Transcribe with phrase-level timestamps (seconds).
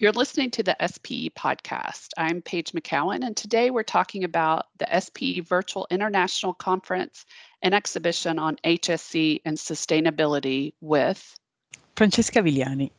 [0.00, 2.08] You're listening to the SPE podcast.
[2.16, 7.26] I'm Paige McCown, and today we're talking about the SPE Virtual International Conference
[7.60, 11.38] and Exhibition on HSE and Sustainability with
[11.96, 12.92] Francesca Viliani.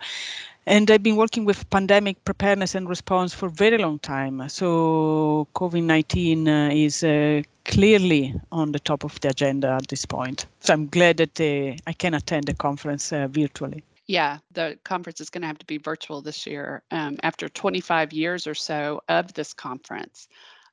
[0.66, 4.48] and I've been working with pandemic preparedness and response for a very long time.
[4.50, 10.46] So COVID-19 uh, is uh, clearly on the top of the agenda at this point.
[10.60, 13.84] So I'm glad that uh, I can attend the conference uh, virtually.
[14.08, 18.12] Yeah, the conference is going to have to be virtual this year um, after 25
[18.12, 20.28] years or so of this conference.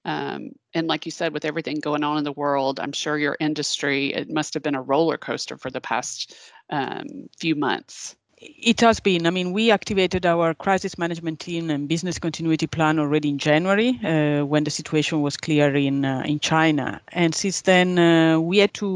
[0.06, 3.36] Um, and like you said, with everything going on in the world, I'm sure your
[3.40, 6.34] industry, it must have been a roller coaster for the past
[6.70, 8.16] um, few months.
[8.38, 9.26] It has been.
[9.26, 13.98] I mean, we activated our crisis management team and business continuity plan already in January
[14.04, 18.58] uh, when the situation was clear in uh, in China, and since then uh, we
[18.58, 18.88] had to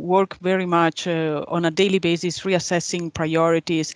[0.00, 3.94] work very much uh, on a daily basis, reassessing priorities,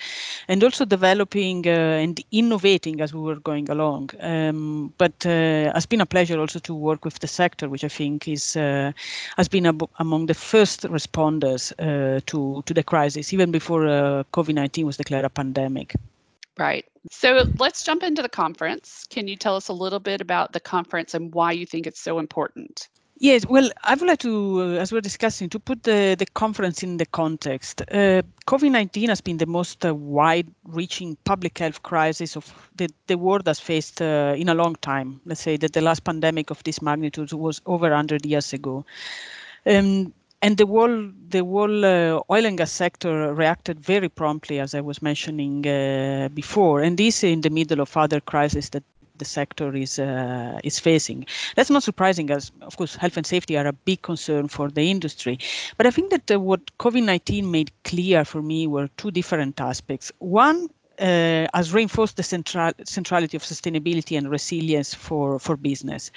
[0.49, 4.11] and also developing uh, and innovating as we were going along.
[4.19, 7.89] Um, but uh, it's been a pleasure also to work with the sector, which I
[7.89, 11.73] think is has been ab- among the first responders
[12.27, 13.85] to to the crisis, even before
[14.33, 15.95] COVID nineteen was declared a pandemic.
[16.59, 16.85] Right.
[17.11, 19.07] So let's jump into the conference.
[19.11, 22.01] Can you tell us a little bit about the conference and why you think it's
[22.01, 22.89] so important?
[23.19, 26.83] Yes, well, I would like to, uh, as we're discussing, to put the, the conference
[26.83, 27.83] in the context.
[27.83, 32.89] Uh, COVID 19 has been the most uh, wide reaching public health crisis of the,
[33.07, 35.21] the world has faced uh, in a long time.
[35.25, 38.85] Let's say that the last pandemic of this magnitude was over 100 years ago.
[39.67, 40.13] Um,
[40.43, 44.81] and the whole the whole uh, oil and gas sector reacted very promptly, as I
[44.81, 48.83] was mentioning uh, before, and this in the middle of other crises that
[49.19, 51.27] the sector is uh, is facing.
[51.55, 54.91] That's not surprising, as of course health and safety are a big concern for the
[54.91, 55.39] industry.
[55.77, 60.11] But I think that uh, what COVID-19 made clear for me were two different aspects.
[60.19, 60.69] One
[61.03, 66.11] uh, has reinforced the central, centrality of sustainability and resilience for, for business.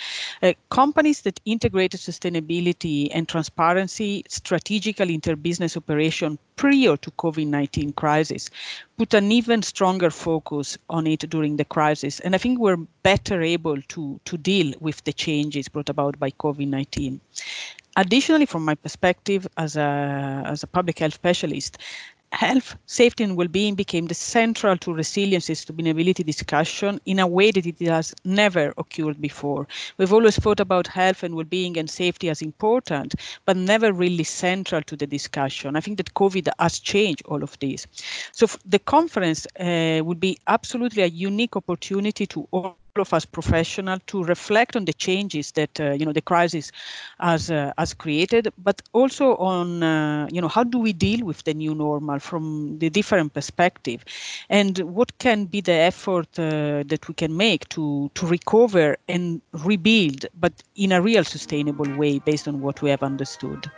[0.44, 8.50] Uh, companies that integrated sustainability and transparency strategically into business operation prior to COVID-19 crisis
[8.98, 12.20] put an even stronger focus on it during the crisis.
[12.20, 16.30] And I think we're better able to, to deal with the changes brought about by
[16.32, 17.20] COVID-19.
[17.98, 21.78] Additionally, from my perspective as a, as a public health specialist,
[22.32, 27.52] health, safety, and well-being became the central to resilience and sustainability discussion in a way
[27.52, 29.68] that it has never occurred before.
[29.98, 33.16] We've always thought about health and well-being and safety as important,
[33.46, 35.76] but never really central to the discussion.
[35.76, 37.88] I think that COVID has changed all of this.
[38.32, 44.02] So the conference uh, would be absolutely a unique opportunity to all of us professionals
[44.08, 46.72] to reflect on the changes that uh, you know the crisis
[47.20, 51.44] has uh, has created, but also on uh, you know how do we deal with
[51.44, 54.04] the new normal from the different perspective,
[54.50, 59.42] and what can be the effort uh, that we can make to to recover and
[59.64, 63.70] rebuild, but in a real sustainable way based on what we have understood.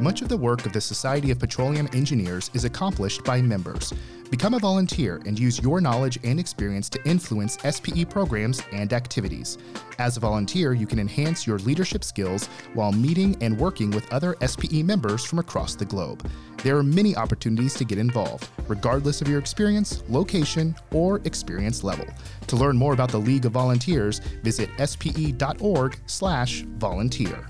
[0.00, 3.94] Much of the work of the Society of Petroleum Engineers is accomplished by members.
[4.30, 9.56] Become a volunteer and use your knowledge and experience to influence SPE programs and activities.
[9.98, 14.36] As a volunteer, you can enhance your leadership skills while meeting and working with other
[14.46, 16.28] SPE members from across the globe.
[16.62, 22.04] There are many opportunities to get involved, regardless of your experience, location, or experience level.
[22.48, 27.46] To learn more about the League of Volunteers, visit spe.org/volunteer.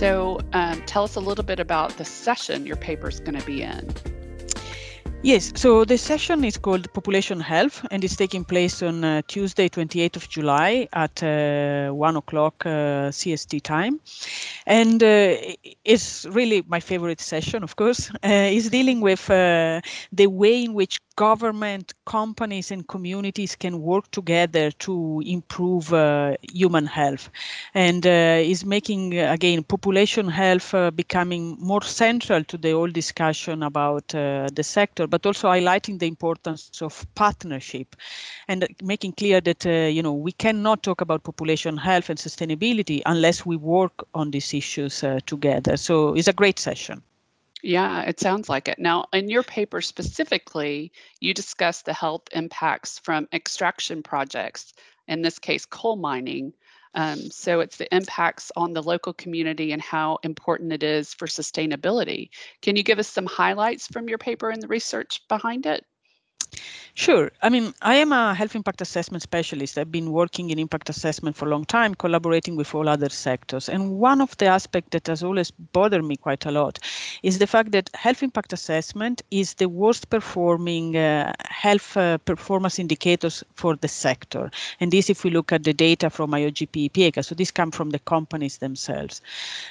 [0.00, 3.44] So, um, tell us a little bit about the session your paper is going to
[3.44, 3.86] be in.
[5.22, 9.68] Yes, so the session is called Population Health and it's taking place on uh, Tuesday,
[9.68, 14.00] 28th of July at uh, 1 o'clock uh, CST time.
[14.64, 15.36] And uh,
[15.84, 18.10] it's really my favorite session, of course.
[18.24, 19.80] Uh, it's dealing with uh,
[20.12, 26.86] the way in which government, companies, and communities can work together to improve uh, human
[26.86, 27.30] health,
[27.74, 33.62] and uh, is making again population health uh, becoming more central to the whole discussion
[33.62, 37.96] about uh, the sector, but also highlighting the importance of partnership
[38.48, 39.64] and making clear that
[39.96, 44.54] you know we cannot talk about population health and sustainability unless we work on these
[44.54, 45.76] issues together.
[45.76, 47.02] So it's a great session.
[47.62, 48.78] Yeah, it sounds like it.
[48.78, 54.72] Now, in your paper specifically, you discuss the health impacts from extraction projects,
[55.08, 56.52] in this case, coal mining.
[56.94, 61.26] Um, so it's the impacts on the local community and how important it is for
[61.26, 62.30] sustainability.
[62.62, 65.84] Can you give us some highlights from your paper and the research behind it?
[66.94, 67.30] Sure.
[67.42, 69.78] I mean, I am a health impact assessment specialist.
[69.78, 73.68] I've been working in impact assessment for a long time, collaborating with all other sectors.
[73.68, 76.78] And one of the aspects that has always bothered me quite a lot
[77.22, 82.78] is the fact that health impact assessment is the worst performing uh, health uh, performance
[82.78, 84.50] indicators for the sector.
[84.80, 87.90] And this, if we look at the data from IOGP IPIECA, so this comes from
[87.90, 89.22] the companies themselves.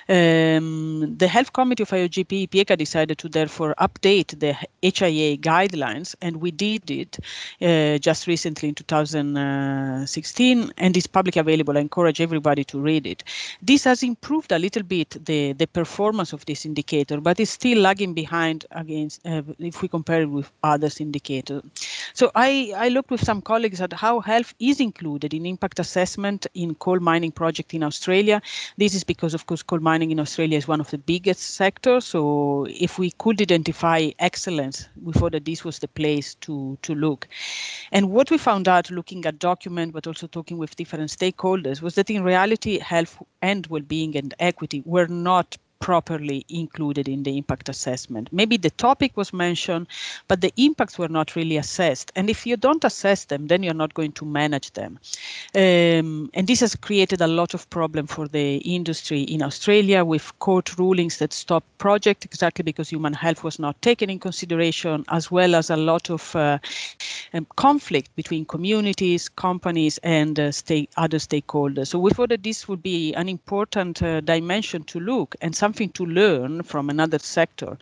[0.08, 6.38] Um, the health committee of IOGP IPIECA decided to therefore update the HIA guidelines, and
[6.38, 7.18] we did it
[7.62, 11.78] uh, just recently in 2016 and is publicly available.
[11.78, 13.24] I encourage everybody to read it.
[13.62, 17.80] This has improved a little bit the, the performance of this indicator, but it's still
[17.80, 21.64] lagging behind against uh, if we compare it with others indicators.
[22.14, 26.46] So I, I looked with some colleagues at how health is included in impact assessment
[26.54, 28.42] in coal mining project in Australia.
[28.78, 32.06] This is because, of course, coal mining in Australia is one of the biggest sectors.
[32.06, 36.96] So if we could identify excellence, we thought that this was the place to, to
[36.96, 37.28] look.
[37.92, 41.96] And what we found out looking at document, but also talking with different stakeholders, was
[41.96, 47.70] that in reality, health and well-being and equity were not properly included in the impact
[47.70, 48.30] assessment.
[48.32, 49.88] Maybe the topic was mentioned,
[50.28, 52.12] but the impacts were not really assessed.
[52.16, 55.00] And if you don't assess them, then you're not going to manage them.
[55.56, 60.38] Um, and this has created a lot of problem for the industry in Australia with
[60.40, 65.32] court rulings that stop project exactly because human health was not taken in consideration, as
[65.32, 66.60] well as a lot of uh,
[67.34, 71.88] um, conflict between communities, companies, and uh, state, other stakeholders.
[71.88, 75.69] So we thought that this would be an important uh, dimension to look and some
[75.70, 77.78] something to learn from another sector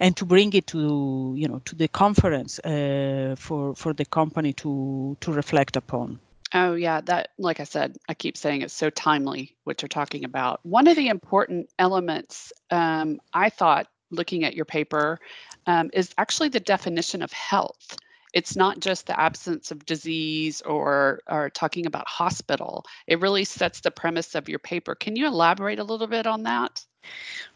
[0.00, 4.52] and to bring it to you know to the conference uh, for for the company
[4.52, 6.18] to to reflect upon
[6.54, 10.24] Oh, yeah, that, like I said, I keep saying it's so timely what you're talking
[10.24, 10.60] about.
[10.62, 15.18] One of the important elements um, I thought looking at your paper
[15.66, 17.96] um, is actually the definition of health.
[18.32, 22.84] It's not just the absence of disease or, or talking about hospital.
[23.06, 24.94] It really sets the premise of your paper.
[24.94, 26.84] Can you elaborate a little bit on that?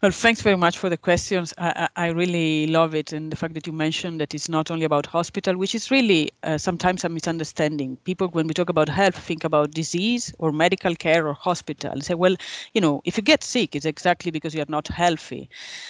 [0.01, 1.53] Well, thanks very much for the questions.
[1.59, 3.13] I, I, really love it.
[3.13, 6.31] And the fact that you mentioned that it's not only about hospital, which is really
[6.41, 7.97] uh, sometimes a misunderstanding.
[7.97, 11.91] People, when we talk about health, think about disease or medical care or hospital.
[11.91, 12.35] and Say, well,
[12.73, 15.47] you know, if you get sick, it's exactly because you are not healthy.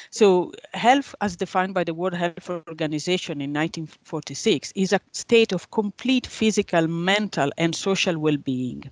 [0.10, 5.72] So health, as defined by the World Health Organization in 1946, is a state of
[5.72, 8.92] complete physical, mental, and social well-being,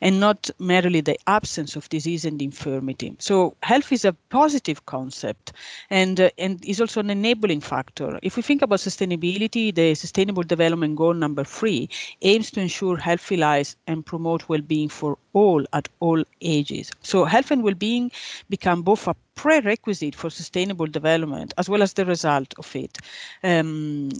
[0.00, 3.16] and not merely the absence of disease and infirmity.
[3.18, 5.52] So health is a positive concept
[5.90, 8.18] and, uh, and is also an enabling factor.
[8.22, 11.88] If we think about sustainability, the Sustainable Development Goal number three
[12.22, 16.90] aims to ensure healthy lives and promote well-being for all at all ages.
[17.02, 18.10] So health and well-being
[18.48, 22.98] become both a prerequisite for sustainable development as well as the result of it.
[23.42, 24.10] Um,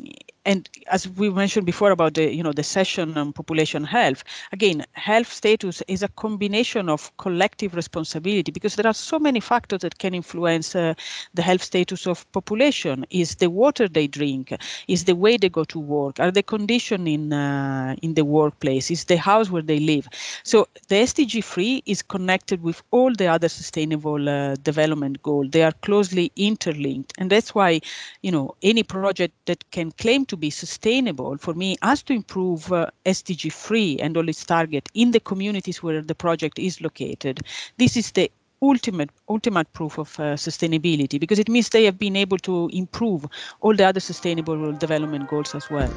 [0.45, 4.85] and as we mentioned before about the you know the session on population health, again,
[4.93, 9.99] health status is a combination of collective responsibility because there are so many factors that
[9.99, 10.95] can influence uh,
[11.35, 13.07] the health status of population.
[13.11, 14.55] Is the water they drink?
[14.89, 16.21] Is the way they go to work?
[16.21, 18.91] Are the condition in uh, in the workplace?
[18.91, 20.09] Is the house where they live?
[20.43, 25.51] So the SDG 3 is connected with all the other sustainable uh, development goals.
[25.51, 27.13] They are closely interlinked.
[27.19, 27.83] And that's why,
[28.23, 32.73] you know, any project that can claim to be sustainable for me has to improve
[32.73, 37.41] uh, SDG 3 and all its target in the communities where the project is located.
[37.77, 38.31] This is the
[38.63, 43.27] ultimate ultimate proof of uh, sustainability because it means they have been able to improve
[43.61, 45.93] all the other sustainable development goals as well.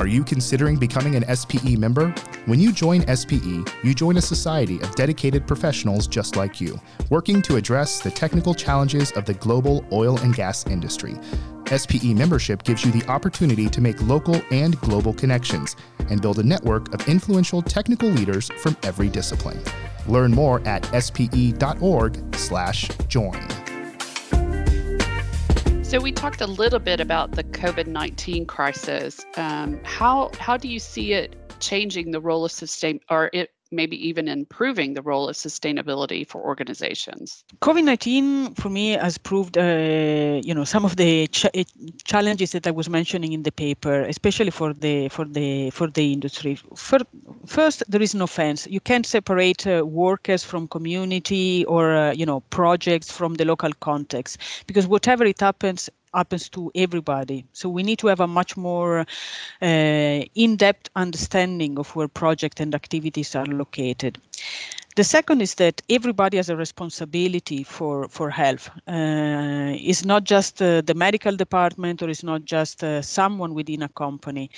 [0.00, 2.08] Are you considering becoming an SPE member?
[2.46, 6.80] When you join SPE, you join a society of dedicated professionals just like you,
[7.10, 11.16] working to address the technical challenges of the global oil and gas industry.
[11.66, 15.76] SPE membership gives you the opportunity to make local and global connections
[16.08, 19.60] and build a network of influential technical leaders from every discipline.
[20.08, 23.69] Learn more at spe.org/join.
[25.90, 29.26] So we talked a little bit about the COVID nineteen crisis.
[29.36, 33.96] Um, how how do you see it changing the role of sustain or it maybe
[34.08, 37.44] even improving the role of sustainability for organizations?
[37.60, 41.64] COVID-19 for me has proved, uh, you know, some of the ch- eh,
[42.04, 46.12] challenges that I was mentioning in the paper, especially for the for the for the
[46.12, 46.58] industry.
[47.46, 48.66] First, there is no fence.
[48.66, 53.72] You can't separate uh, workers from community or uh, you know projects from the local
[53.80, 57.44] context because whatever it happens happens to everybody.
[57.52, 59.00] So we need to have a much more
[59.62, 59.64] uh,
[60.34, 64.18] in-depth understanding of where project and activities are located.
[64.96, 68.70] The second is that everybody has a responsibility for for health.
[68.88, 73.82] Uh, it's not just uh, the medical department or it's not just uh, someone within
[73.82, 74.50] a company.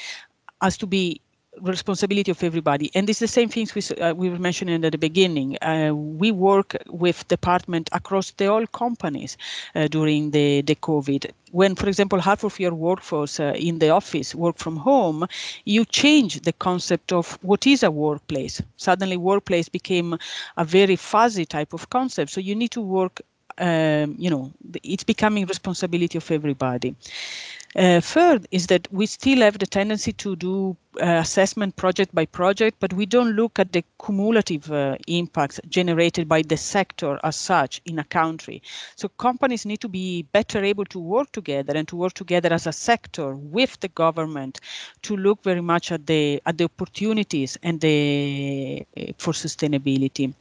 [0.62, 1.20] Has to be
[1.60, 2.90] responsibility of everybody.
[2.94, 5.58] And it's the same things we, uh, we were mentioning at the beginning.
[5.62, 9.36] Uh, we work with department across the all companies
[9.74, 11.30] uh, during the, the COVID.
[11.50, 15.26] When, for example, half of your workforce uh, in the office work from home,
[15.64, 18.62] you change the concept of what is a workplace.
[18.76, 20.18] Suddenly, workplace became
[20.56, 22.30] a very fuzzy type of concept.
[22.30, 23.20] So you need to work
[23.58, 24.50] um, you know,
[24.82, 26.94] it's becoming responsibility of everybody.
[27.74, 32.76] Uh, third is that we still have the tendency to do assessment project by project,
[32.80, 37.80] but we don't look at the cumulative uh, impacts generated by the sector as such
[37.86, 38.62] in a country.
[38.96, 42.66] So companies need to be better able to work together and to work together as
[42.66, 44.60] a sector with the government
[45.02, 50.34] to look very much at the at the opportunities and the uh, for sustainability.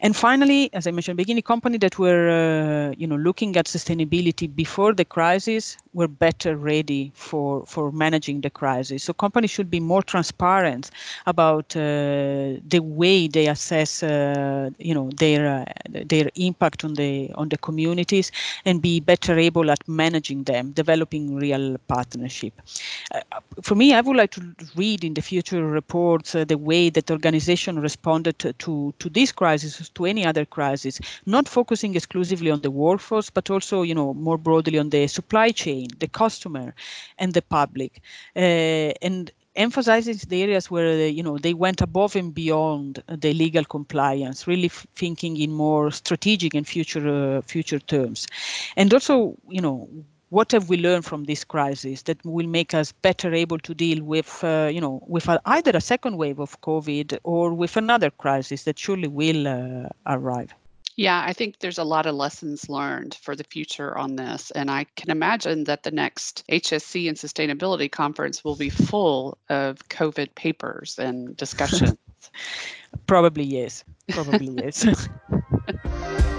[0.00, 4.54] And finally, as I mentioned beginning, companies that were uh, you know looking at sustainability
[4.54, 9.04] before the crisis were better ready for for managing the crisis.
[9.04, 10.90] So companies should be more transparent
[11.26, 15.64] about uh, the way they assess, uh, you know, their uh,
[16.06, 18.32] their impact on the on the communities,
[18.64, 22.54] and be better able at managing them, developing real partnership.
[23.62, 24.42] for me, I would like to
[24.76, 29.88] read in the future reports the way that organization responded to, to to this crisis,
[29.90, 34.38] to any other crisis, not focusing exclusively on the workforce, but also, you know, more
[34.38, 36.74] broadly on the supply chain, the customer,
[37.18, 38.00] and the public.
[38.36, 43.32] Uh, and emphasizing the areas where they, you know they went above and beyond the
[43.32, 48.26] legal compliance, really f- thinking in more strategic and future uh, future terms,
[48.76, 49.88] and also you know
[50.30, 54.02] what have we learned from this crisis that will make us better able to deal
[54.02, 58.64] with uh, you know with either a second wave of COVID or with another crisis
[58.64, 60.54] that surely will uh, arrive.
[60.96, 64.52] Yeah, I think there's a lot of lessons learned for the future on this.
[64.52, 69.88] And I can imagine that the next HSE and Sustainability Conference will be full of
[69.88, 71.98] COVID papers and discussions.
[73.06, 73.84] Probably yes.
[74.08, 75.08] Probably yes.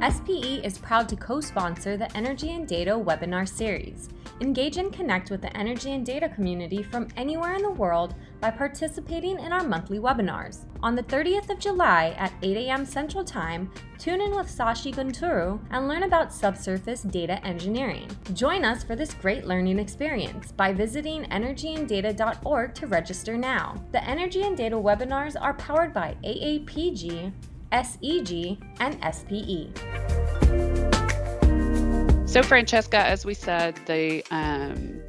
[0.00, 4.08] SPE is proud to co sponsor the Energy and Data webinar series.
[4.40, 8.48] Engage and connect with the energy and data community from anywhere in the world by
[8.48, 10.66] participating in our monthly webinars.
[10.84, 12.86] On the 30th of July at 8 a.m.
[12.86, 18.08] Central Time, tune in with Sashi Gunturu and learn about subsurface data engineering.
[18.34, 23.74] Join us for this great learning experience by visiting energyanddata.org to register now.
[23.90, 27.32] The Energy and Data webinars are powered by AAPG,
[27.72, 29.72] SEG, and SPE.
[32.26, 35.00] So, Francesca, as we said, the um,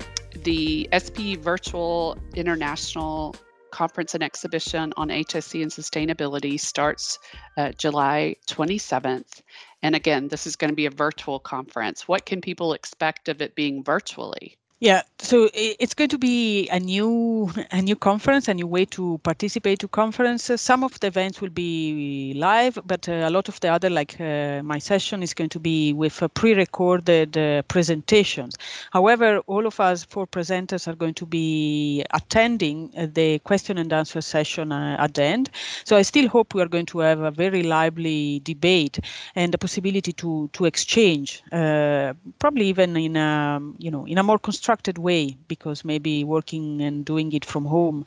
[0.43, 3.35] the SPE Virtual International
[3.71, 7.19] Conference and Exhibition on HSE and Sustainability starts
[7.57, 9.41] uh, July 27th.
[9.81, 12.07] And again, this is going to be a virtual conference.
[12.07, 14.58] What can people expect of it being virtually?
[14.81, 19.19] Yeah, so it's going to be a new a new conference, a new way to
[19.23, 20.61] participate to conferences.
[20.61, 24.15] Some of the events will be live, but uh, a lot of the other, like
[24.21, 28.55] uh, my session, is going to be with uh, pre-recorded uh, presentations.
[28.93, 33.91] However, all of us four presenters are going to be attending uh, the question and
[33.91, 35.49] answer session at the end.
[35.83, 38.99] So I still hope we are going to have a very lively debate
[39.35, 41.43] and the possibility to to exchange,
[42.39, 46.81] probably even in a you know in a more constructive structured way because maybe working
[46.81, 48.05] and doing it from home,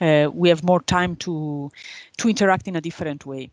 [0.00, 1.70] uh, we have more time to
[2.18, 3.50] to interact in a different way.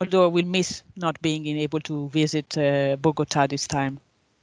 [0.00, 4.00] Although we'll miss not being able to visit uh, Bogota this time.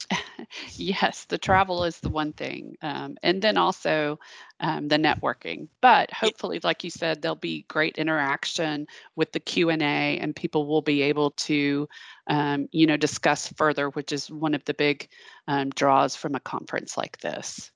[0.75, 4.19] yes, the travel is the one thing, um, and then also
[4.59, 5.67] um, the networking.
[5.81, 10.35] But hopefully, like you said, there'll be great interaction with the Q and A, and
[10.35, 11.87] people will be able to,
[12.27, 15.09] um, you know, discuss further, which is one of the big
[15.47, 17.71] um, draws from a conference like this.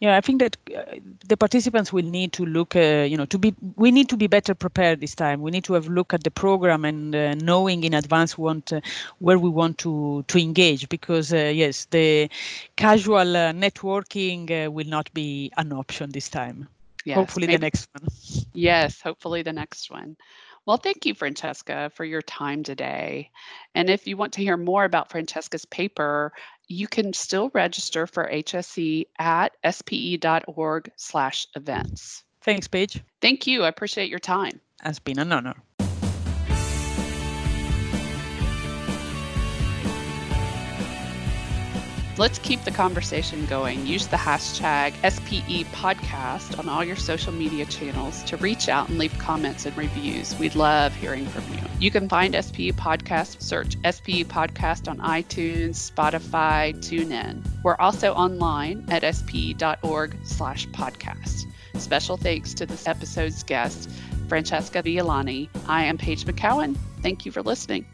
[0.00, 0.96] Yeah, I think that uh,
[1.28, 3.54] the participants will need to look, uh, you know, to be.
[3.76, 5.42] We need to be better prepared this time.
[5.42, 8.72] We need to have a look at the program and uh, knowing in advance want
[8.72, 8.80] uh,
[9.18, 12.30] where we want to to engage because uh, yes, the
[12.76, 16.68] casual uh, networking will not be an option this time.
[17.04, 18.08] Yes, hopefully maybe, the next one.
[18.54, 20.16] Yes, hopefully the next one.
[20.66, 23.30] Well, thank you, Francesca, for your time today.
[23.74, 26.32] And if you want to hear more about Francesca's paper,
[26.70, 32.24] you can still register for HSE at spe.org slash events.
[32.42, 33.02] Thanks, Paige.
[33.20, 33.64] Thank you.
[33.64, 34.60] I appreciate your time.
[34.84, 35.56] It's been an honor.
[42.20, 43.86] Let's keep the conversation going.
[43.86, 48.98] Use the hashtag SPE podcast on all your social media channels to reach out and
[48.98, 50.38] leave comments and reviews.
[50.38, 51.60] We'd love hearing from you.
[51.78, 57.42] You can find SPE podcast, search SPE podcast on iTunes, Spotify, TuneIn.
[57.64, 61.46] We're also online at spe.org slash podcast.
[61.78, 63.88] Special thanks to this episode's guest,
[64.28, 65.48] Francesca Viliani.
[65.66, 66.76] I am Paige McCown.
[67.00, 67.86] Thank you for listening.